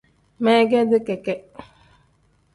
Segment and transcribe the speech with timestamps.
[0.43, 1.33] Meegeti keke.